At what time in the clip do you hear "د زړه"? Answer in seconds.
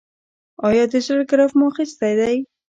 0.91-1.23